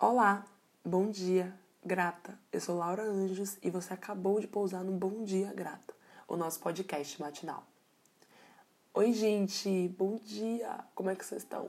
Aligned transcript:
Olá, 0.00 0.46
bom 0.84 1.10
dia, 1.10 1.52
grata. 1.84 2.38
Eu 2.52 2.60
sou 2.60 2.78
Laura 2.78 3.02
Anjos 3.02 3.58
e 3.60 3.68
você 3.68 3.92
acabou 3.92 4.38
de 4.38 4.46
pousar 4.46 4.84
no 4.84 4.92
Bom 4.92 5.24
Dia 5.24 5.52
Grata, 5.52 5.92
o 6.28 6.36
nosso 6.36 6.60
podcast 6.60 7.20
matinal. 7.20 7.66
Oi, 8.94 9.12
gente, 9.12 9.88
bom 9.98 10.14
dia. 10.14 10.84
Como 10.94 11.10
é 11.10 11.16
que 11.16 11.26
vocês 11.26 11.42
estão? 11.42 11.68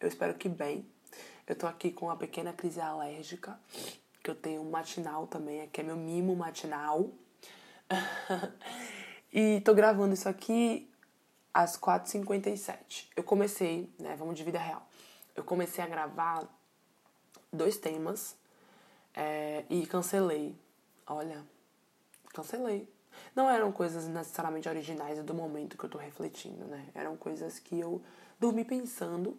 Eu 0.00 0.08
espero 0.08 0.32
que 0.32 0.48
bem. 0.48 0.86
Eu 1.46 1.54
tô 1.54 1.66
aqui 1.66 1.92
com 1.92 2.06
uma 2.06 2.16
pequena 2.16 2.50
crise 2.50 2.80
alérgica, 2.80 3.60
que 4.22 4.30
eu 4.30 4.34
tenho 4.34 4.62
um 4.62 4.70
matinal 4.70 5.26
também, 5.26 5.68
que 5.68 5.82
é 5.82 5.84
meu 5.84 5.98
mimo 5.98 6.34
matinal. 6.34 7.10
e 9.30 9.60
tô 9.60 9.74
gravando 9.74 10.14
isso 10.14 10.30
aqui 10.30 10.90
às 11.52 11.78
4h57. 11.78 13.08
Eu 13.14 13.22
comecei, 13.22 13.92
né? 13.98 14.16
Vamos 14.16 14.34
de 14.34 14.44
vida 14.44 14.58
real. 14.58 14.88
Eu 15.36 15.44
comecei 15.44 15.84
a 15.84 15.86
gravar 15.86 16.48
dois 17.52 17.76
temas 17.76 18.36
é, 19.14 19.64
e 19.68 19.86
cancelei. 19.86 20.56
Olha, 21.06 21.44
cancelei. 22.32 22.88
Não 23.34 23.50
eram 23.50 23.72
coisas 23.72 24.06
necessariamente 24.06 24.68
originais 24.68 25.22
do 25.22 25.34
momento 25.34 25.76
que 25.76 25.84
eu 25.84 25.90
tô 25.90 25.98
refletindo, 25.98 26.64
né? 26.66 26.88
Eram 26.94 27.16
coisas 27.16 27.58
que 27.58 27.78
eu 27.78 28.02
dormi 28.38 28.64
pensando, 28.64 29.38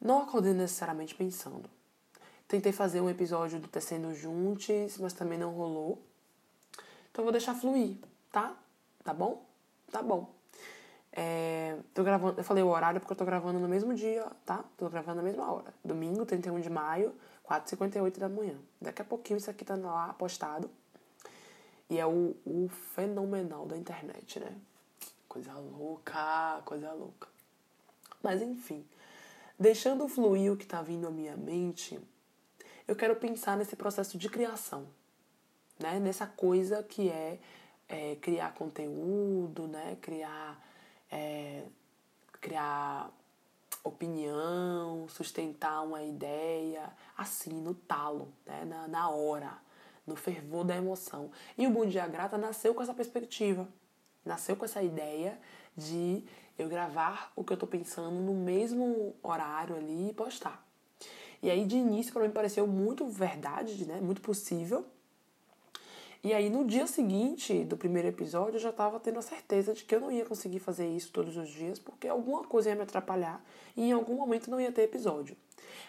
não 0.00 0.22
acordei 0.22 0.52
necessariamente 0.52 1.14
pensando. 1.14 1.68
Tentei 2.46 2.72
fazer 2.72 3.00
um 3.00 3.08
episódio 3.08 3.58
do 3.58 3.68
Tecendo 3.68 4.14
Juntos, 4.14 4.98
mas 4.98 5.12
também 5.12 5.38
não 5.38 5.52
rolou. 5.52 6.02
Então 7.10 7.22
eu 7.22 7.24
vou 7.24 7.32
deixar 7.32 7.54
fluir, 7.54 7.96
tá? 8.30 8.56
Tá 9.02 9.14
bom? 9.14 9.46
Tá 9.90 10.02
bom. 10.02 10.34
É, 11.16 11.76
tô 11.94 12.02
gravando, 12.02 12.40
eu 12.40 12.44
falei 12.44 12.64
o 12.64 12.66
horário 12.66 13.00
porque 13.00 13.12
eu 13.12 13.16
tô 13.16 13.24
gravando 13.24 13.60
no 13.60 13.68
mesmo 13.68 13.94
dia, 13.94 14.26
tá? 14.44 14.64
Tô 14.76 14.88
gravando 14.88 15.18
na 15.18 15.22
mesma 15.22 15.48
hora. 15.52 15.72
Domingo, 15.84 16.26
31 16.26 16.60
de 16.60 16.68
maio, 16.68 17.14
4h58 17.48 18.18
da 18.18 18.28
manhã. 18.28 18.58
Daqui 18.80 19.00
a 19.00 19.04
pouquinho 19.04 19.36
isso 19.36 19.48
aqui 19.48 19.64
tá 19.64 19.76
lá 19.76 20.12
postado. 20.14 20.68
E 21.88 22.00
é 22.00 22.06
o, 22.06 22.34
o 22.44 22.68
fenomenal 22.96 23.64
da 23.64 23.76
internet, 23.76 24.40
né? 24.40 24.56
Coisa 25.28 25.52
louca, 25.54 26.60
coisa 26.64 26.92
louca. 26.92 27.28
Mas 28.20 28.42
enfim, 28.42 28.84
deixando 29.56 30.08
fluir 30.08 30.52
o 30.52 30.56
que 30.56 30.66
tá 30.66 30.82
vindo 30.82 31.06
à 31.06 31.10
minha 31.12 31.36
mente, 31.36 32.00
eu 32.88 32.96
quero 32.96 33.14
pensar 33.14 33.56
nesse 33.56 33.76
processo 33.76 34.18
de 34.18 34.28
criação, 34.28 34.84
né? 35.78 36.00
Nessa 36.00 36.26
coisa 36.26 36.82
que 36.82 37.08
é, 37.08 37.38
é 37.88 38.16
criar 38.16 38.52
conteúdo, 38.54 39.68
né? 39.68 39.96
Criar 40.00 40.60
é, 41.14 41.62
criar 42.40 43.08
opinião, 43.84 45.06
sustentar 45.08 45.82
uma 45.82 46.02
ideia, 46.02 46.90
assim, 47.16 47.52
no 47.52 47.74
talo, 47.74 48.32
né? 48.44 48.64
na, 48.64 48.88
na 48.88 49.10
hora, 49.10 49.52
no 50.04 50.16
fervor 50.16 50.64
da 50.64 50.74
emoção. 50.74 51.30
E 51.56 51.66
o 51.66 51.70
Bom 51.70 51.86
Dia 51.86 52.06
Grata 52.08 52.36
nasceu 52.36 52.74
com 52.74 52.82
essa 52.82 52.94
perspectiva, 52.94 53.68
nasceu 54.24 54.56
com 54.56 54.64
essa 54.64 54.82
ideia 54.82 55.38
de 55.76 56.24
eu 56.58 56.68
gravar 56.68 57.32
o 57.36 57.44
que 57.44 57.52
eu 57.52 57.56
tô 57.56 57.66
pensando 57.66 58.20
no 58.20 58.34
mesmo 58.34 59.14
horário 59.22 59.76
ali 59.76 60.10
e 60.10 60.14
postar. 60.14 60.66
E 61.42 61.50
aí, 61.50 61.64
de 61.64 61.76
início, 61.76 62.12
para 62.12 62.22
mim 62.22 62.30
pareceu 62.30 62.66
muito 62.66 63.06
verdade, 63.06 63.84
né? 63.86 64.00
muito 64.00 64.20
possível, 64.20 64.84
e 66.24 66.32
aí 66.32 66.48
no 66.48 66.64
dia 66.64 66.86
seguinte 66.86 67.64
do 67.64 67.76
primeiro 67.76 68.08
episódio 68.08 68.56
eu 68.56 68.60
já 68.60 68.70
estava 68.70 68.98
tendo 68.98 69.18
a 69.18 69.22
certeza 69.22 69.74
de 69.74 69.84
que 69.84 69.94
eu 69.94 70.00
não 70.00 70.10
ia 70.10 70.24
conseguir 70.24 70.58
fazer 70.58 70.88
isso 70.88 71.12
todos 71.12 71.36
os 71.36 71.50
dias, 71.50 71.78
porque 71.78 72.08
alguma 72.08 72.42
coisa 72.44 72.70
ia 72.70 72.74
me 72.74 72.80
atrapalhar 72.80 73.44
e 73.76 73.82
em 73.82 73.92
algum 73.92 74.16
momento 74.16 74.50
não 74.50 74.58
ia 74.58 74.72
ter 74.72 74.82
episódio. 74.82 75.36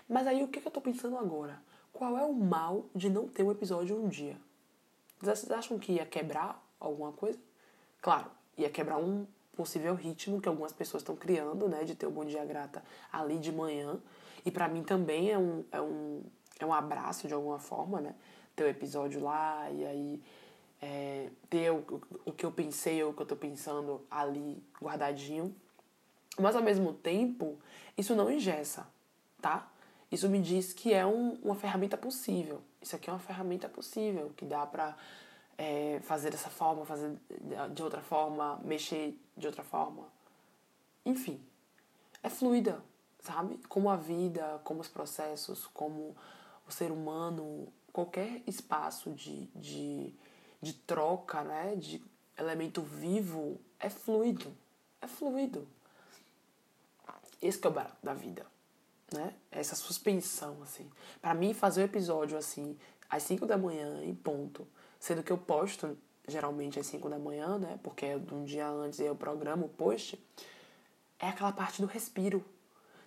Mas 0.10 0.28
aí 0.28 0.44
o 0.44 0.50
que, 0.50 0.60
que 0.60 0.68
eu 0.68 0.70
estou 0.70 0.84
pensando 0.84 1.18
agora? 1.18 1.60
Qual 1.94 2.18
é 2.18 2.26
o 2.26 2.34
mal 2.34 2.86
de 2.94 3.10
não 3.10 3.30
ter 3.30 3.44
um 3.44 3.52
episódio 3.52 3.98
um 3.98 4.10
dia? 4.10 4.38
Vocês 5.22 5.50
acham 5.50 5.80
que 5.80 5.94
ia 5.94 6.06
quebrar 6.06 6.62
alguma 6.80 7.14
coisa? 7.14 7.40
Claro, 8.02 8.30
ia 8.58 8.70
quebrar 8.70 8.98
um 8.98 9.26
possível 9.56 9.96
ritmo 9.96 10.42
que 10.42 10.50
algumas 10.50 10.74
pessoas 10.74 11.02
estão 11.02 11.16
criando, 11.16 11.70
né, 11.70 11.86
de 11.86 11.96
ter 11.96 12.06
o 12.06 12.12
Bom 12.12 12.26
Dia 12.26 12.44
Grata 12.44 12.84
ali 13.10 13.40
de 13.40 13.54
manhã. 13.54 13.98
E 14.46 14.52
para 14.52 14.68
mim 14.68 14.84
também 14.84 15.32
é 15.32 15.38
um, 15.38 15.64
é, 15.72 15.82
um, 15.82 16.24
é 16.60 16.66
um 16.66 16.74
abraço 16.74 17.26
de 17.26 17.34
alguma 17.34 17.58
forma, 17.58 18.02
né? 18.02 18.14
Teu 18.56 18.68
episódio 18.68 19.22
lá 19.22 19.70
e 19.72 19.86
aí 19.86 20.24
é, 20.82 21.30
ter 21.50 21.72
o, 21.72 22.02
o 22.26 22.32
que 22.32 22.46
eu 22.46 22.52
pensei 22.52 23.04
ou 23.04 23.12
o 23.12 23.14
que 23.14 23.22
eu 23.22 23.26
tô 23.26 23.36
pensando 23.36 24.06
ali 24.10 24.62
guardadinho. 24.82 25.56
Mas 26.40 26.56
ao 26.56 26.62
mesmo 26.62 26.94
tempo, 26.94 27.58
isso 27.98 28.16
não 28.16 28.30
engessa, 28.30 28.88
tá? 29.42 29.70
Isso 30.12 30.30
me 30.30 30.42
diz 30.42 30.74
que 30.74 30.94
é 30.94 31.06
um, 31.06 31.34
uma 31.44 31.56
ferramenta 31.56 31.98
possível. 31.98 32.62
Isso 32.82 32.96
aqui 32.96 33.10
é 33.10 33.14
uma 33.14 33.20
ferramenta 33.20 33.68
possível, 33.68 34.32
que 34.36 34.46
dá 34.46 34.66
pra 34.66 34.96
é, 35.58 36.00
fazer 36.04 36.30
dessa 36.30 36.50
forma, 36.50 36.86
fazer 36.86 37.16
de 37.74 37.84
outra 37.84 38.02
forma, 38.02 38.60
mexer 38.64 39.18
de 39.36 39.48
outra 39.48 39.64
forma. 39.64 40.04
Enfim, 41.06 41.42
é 42.22 42.30
fluida, 42.30 42.84
sabe? 43.22 43.60
Como 43.70 43.90
a 43.90 43.96
vida, 43.96 44.60
como 44.64 44.82
os 44.82 44.88
processos, 44.88 45.68
como 45.68 46.16
o 46.68 46.72
ser 46.72 46.92
humano 46.92 47.68
qualquer 47.96 48.42
espaço 48.46 49.10
de, 49.12 49.46
de, 49.56 50.14
de 50.62 50.74
troca, 50.74 51.42
né, 51.46 51.78
de 51.78 52.04
elemento 52.38 52.82
vivo, 52.82 53.58
é 53.80 53.90
fluido. 53.90 54.54
É 55.02 55.08
fluido. 55.08 55.66
Esse 57.42 57.58
que 57.58 57.66
é 57.66 57.70
o 57.70 57.74
barato 57.74 57.96
da 58.04 58.14
vida, 58.14 58.46
né? 59.14 59.34
Essa 59.50 59.78
suspensão, 59.78 60.62
assim. 60.62 60.92
para 61.22 61.34
mim, 61.34 61.54
fazer 61.54 61.84
um 61.84 61.86
episódio, 61.86 62.38
assim, 62.38 62.78
às 63.10 63.24
5 63.24 63.46
da 63.46 63.58
manhã, 63.58 64.04
em 64.04 64.14
ponto, 64.14 64.68
sendo 65.00 65.24
que 65.24 65.32
eu 65.32 65.38
posto 65.38 65.98
geralmente 66.28 66.78
às 66.78 66.88
5 66.88 67.10
da 67.10 67.18
manhã, 67.18 67.58
né? 67.58 67.80
Porque 67.82 68.08
é 68.08 68.18
um 68.18 68.44
dia 68.44 68.68
antes 68.68 69.00
eu 69.00 69.16
programo 69.16 69.68
o 69.68 69.70
post, 69.70 70.22
é 71.18 71.30
aquela 71.30 71.54
parte 71.54 71.82
do 71.82 71.88
respiro. 71.88 72.44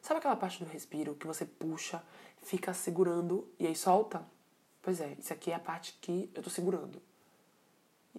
Sabe 0.00 0.16
aquela 0.16 0.36
parte 0.36 0.64
do 0.64 0.70
respiro 0.70 1.14
que 1.14 1.26
você 1.26 1.44
puxa, 1.44 2.02
fica 2.40 2.72
segurando 2.72 3.46
e 3.58 3.66
aí 3.66 3.76
solta? 3.76 4.24
Pois 4.82 5.00
é, 5.00 5.16
isso 5.18 5.32
aqui 5.32 5.50
é 5.50 5.54
a 5.54 5.60
parte 5.60 5.98
que 6.00 6.30
eu 6.34 6.42
tô 6.42 6.50
segurando. 6.50 7.00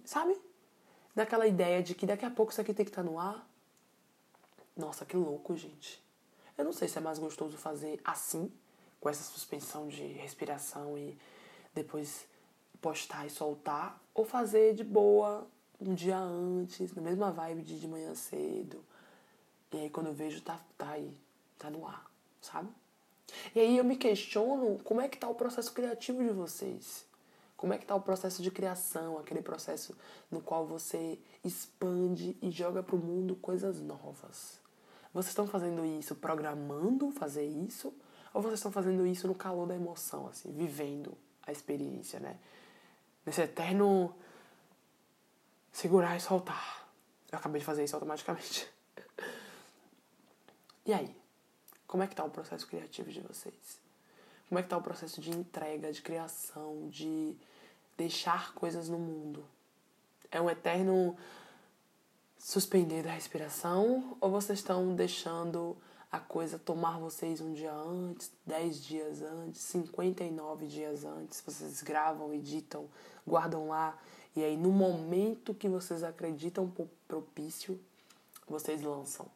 Sabe? 0.04 0.36
Daquela 1.14 1.46
ideia 1.46 1.82
de 1.82 1.94
que 1.94 2.06
daqui 2.06 2.24
a 2.24 2.30
pouco 2.30 2.52
isso 2.52 2.60
aqui 2.60 2.72
tem 2.72 2.84
que 2.84 2.90
estar 2.90 3.02
tá 3.02 3.10
no 3.10 3.18
ar. 3.18 3.46
Nossa, 4.76 5.04
que 5.04 5.16
louco, 5.16 5.56
gente. 5.56 6.02
Eu 6.56 6.64
não 6.64 6.72
sei 6.72 6.88
se 6.88 6.98
é 6.98 7.00
mais 7.00 7.18
gostoso 7.18 7.56
fazer 7.56 8.00
assim, 8.04 8.52
com 9.00 9.08
essa 9.08 9.22
suspensão 9.22 9.88
de 9.88 10.06
respiração 10.06 10.96
e 10.96 11.18
depois 11.74 12.26
postar 12.80 13.26
e 13.26 13.30
soltar, 13.30 14.00
ou 14.14 14.24
fazer 14.24 14.74
de 14.74 14.84
boa 14.84 15.46
um 15.80 15.94
dia 15.94 16.18
antes, 16.18 16.92
na 16.94 17.02
mesma 17.02 17.32
vibe 17.32 17.62
de 17.62 17.80
de 17.80 17.88
manhã 17.88 18.14
cedo. 18.14 18.84
E 19.72 19.78
aí 19.78 19.90
quando 19.90 20.08
eu 20.08 20.14
vejo, 20.14 20.40
tá, 20.42 20.60
tá 20.76 20.90
aí, 20.90 21.16
tá 21.58 21.70
no 21.70 21.86
ar, 21.86 22.10
sabe? 22.40 22.68
E 23.54 23.60
aí 23.60 23.76
eu 23.76 23.84
me 23.84 23.96
questiono 23.96 24.78
como 24.84 25.00
é 25.00 25.08
que 25.08 25.16
está 25.16 25.28
o 25.28 25.34
processo 25.34 25.72
criativo 25.72 26.22
de 26.22 26.30
vocês. 26.30 27.04
Como 27.56 27.74
é 27.74 27.76
que 27.76 27.84
está 27.84 27.94
o 27.94 28.00
processo 28.00 28.42
de 28.42 28.50
criação, 28.50 29.18
aquele 29.18 29.42
processo 29.42 29.94
no 30.30 30.40
qual 30.40 30.66
você 30.66 31.18
expande 31.44 32.36
e 32.40 32.50
joga 32.50 32.82
para 32.82 32.96
o 32.96 32.98
mundo 32.98 33.36
coisas 33.36 33.80
novas. 33.80 34.58
Vocês 35.12 35.28
estão 35.28 35.46
fazendo 35.46 35.84
isso 35.84 36.14
programando 36.14 37.10
fazer 37.10 37.44
isso? 37.44 37.92
Ou 38.32 38.40
vocês 38.40 38.60
estão 38.60 38.72
fazendo 38.72 39.06
isso 39.06 39.26
no 39.26 39.34
calor 39.34 39.66
da 39.66 39.74
emoção, 39.74 40.26
assim, 40.28 40.50
vivendo 40.52 41.16
a 41.46 41.52
experiência, 41.52 42.18
né? 42.20 42.38
Nesse 43.26 43.42
eterno 43.42 44.14
segurar 45.72 46.16
e 46.16 46.20
soltar. 46.20 46.88
Eu 47.30 47.38
acabei 47.38 47.60
de 47.60 47.66
fazer 47.66 47.84
isso 47.84 47.94
automaticamente. 47.94 48.68
e 50.86 50.92
aí? 50.94 51.19
Como 51.90 52.04
é 52.04 52.06
que 52.06 52.12
está 52.12 52.22
o 52.22 52.30
processo 52.30 52.68
criativo 52.68 53.10
de 53.10 53.20
vocês? 53.20 53.80
Como 54.48 54.60
é 54.60 54.62
que 54.62 54.66
está 54.66 54.76
o 54.76 54.80
processo 54.80 55.20
de 55.20 55.32
entrega, 55.32 55.92
de 55.92 56.00
criação, 56.00 56.88
de 56.88 57.34
deixar 57.98 58.54
coisas 58.54 58.88
no 58.88 58.96
mundo? 58.96 59.44
É 60.30 60.40
um 60.40 60.48
eterno 60.48 61.16
suspender 62.38 63.02
da 63.02 63.10
respiração 63.10 64.16
ou 64.20 64.30
vocês 64.30 64.60
estão 64.60 64.94
deixando 64.94 65.76
a 66.12 66.20
coisa 66.20 66.60
tomar 66.60 66.96
vocês 67.00 67.40
um 67.40 67.52
dia 67.52 67.72
antes, 67.72 68.30
dez 68.46 68.84
dias 68.84 69.20
antes, 69.20 69.60
59 69.60 70.68
dias 70.68 71.04
antes? 71.04 71.40
Vocês 71.44 71.82
gravam, 71.82 72.32
editam, 72.32 72.88
guardam 73.26 73.66
lá 73.66 73.98
e 74.36 74.44
aí 74.44 74.56
no 74.56 74.70
momento 74.70 75.52
que 75.52 75.68
vocês 75.68 76.04
acreditam 76.04 76.72
propício, 77.08 77.80
vocês 78.46 78.80
lançam. 78.80 79.26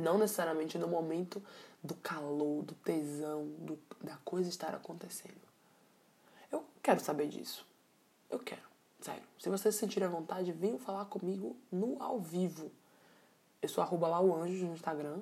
Não 0.00 0.18
necessariamente 0.18 0.78
no 0.78 0.88
momento 0.88 1.42
do 1.82 1.94
calor, 1.94 2.62
do 2.64 2.74
tesão, 2.74 3.46
do, 3.58 3.78
da 4.02 4.16
coisa 4.24 4.48
estar 4.48 4.74
acontecendo. 4.74 5.40
Eu 6.50 6.64
quero 6.82 7.00
saber 7.00 7.28
disso. 7.28 7.66
Eu 8.28 8.38
quero. 8.38 8.62
Sério. 9.00 9.22
Se 9.38 9.48
vocês 9.48 9.74
se 9.74 9.80
sentirem 9.80 10.08
à 10.08 10.10
vontade, 10.10 10.52
venham 10.52 10.78
falar 10.78 11.04
comigo 11.06 11.56
no 11.70 12.02
ao 12.02 12.20
vivo. 12.20 12.70
Eu 13.62 13.68
sou 13.68 13.82
arroba 13.82 14.08
lá 14.08 14.20
o 14.20 14.34
anjo 14.34 14.66
no 14.66 14.74
Instagram. 14.74 15.20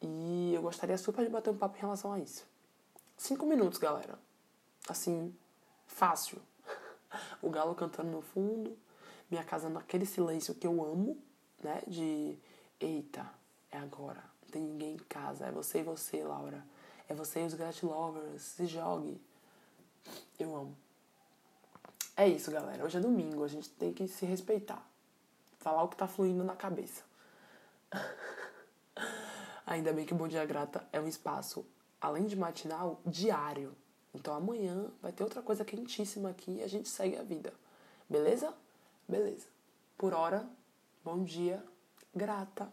E 0.00 0.52
eu 0.54 0.62
gostaria 0.62 0.96
super 0.96 1.24
de 1.24 1.30
bater 1.30 1.50
um 1.50 1.56
papo 1.56 1.76
em 1.76 1.80
relação 1.80 2.12
a 2.12 2.20
isso. 2.20 2.46
Cinco 3.16 3.46
minutos, 3.46 3.78
galera. 3.78 4.18
Assim, 4.88 5.34
fácil. 5.86 6.40
o 7.42 7.50
galo 7.50 7.74
cantando 7.74 8.10
no 8.10 8.22
fundo, 8.22 8.78
minha 9.28 9.42
casa 9.42 9.68
naquele 9.68 10.06
silêncio 10.06 10.54
que 10.54 10.66
eu 10.66 10.84
amo, 10.84 11.20
né? 11.60 11.82
De 11.86 12.38
eita, 12.78 13.28
agora. 13.78 14.22
Não 14.42 14.50
tem 14.50 14.62
ninguém 14.62 14.94
em 14.94 14.98
casa. 14.98 15.46
É 15.46 15.52
você 15.52 15.80
e 15.80 15.82
você, 15.82 16.22
Laura. 16.22 16.64
É 17.08 17.14
você 17.14 17.42
e 17.42 17.46
os 17.46 17.54
Grat 17.54 17.82
Lovers. 17.82 18.42
Se 18.42 18.66
jogue. 18.66 19.20
Eu 20.38 20.54
amo. 20.54 20.76
É 22.16 22.26
isso, 22.28 22.50
galera. 22.50 22.84
Hoje 22.84 22.98
é 22.98 23.00
domingo. 23.00 23.44
A 23.44 23.48
gente 23.48 23.70
tem 23.70 23.92
que 23.92 24.08
se 24.08 24.26
respeitar. 24.26 24.84
Falar 25.58 25.82
o 25.82 25.88
que 25.88 25.96
tá 25.96 26.06
fluindo 26.06 26.44
na 26.44 26.56
cabeça. 26.56 27.02
Ainda 29.66 29.92
bem 29.92 30.06
que 30.06 30.14
o 30.14 30.16
Bom 30.16 30.26
Dia 30.26 30.46
Grata 30.46 30.88
é 30.92 30.98
um 30.98 31.06
espaço, 31.06 31.66
além 32.00 32.26
de 32.26 32.34
matinal, 32.34 33.00
diário. 33.04 33.76
Então 34.14 34.34
amanhã 34.34 34.90
vai 35.02 35.12
ter 35.12 35.22
outra 35.22 35.42
coisa 35.42 35.64
quentíssima 35.64 36.30
aqui 36.30 36.52
e 36.52 36.62
a 36.62 36.66
gente 36.66 36.88
segue 36.88 37.16
a 37.16 37.22
vida. 37.22 37.52
Beleza? 38.08 38.54
Beleza. 39.06 39.46
Por 39.96 40.14
hora, 40.14 40.48
bom 41.04 41.22
dia, 41.22 41.62
grata. 42.14 42.72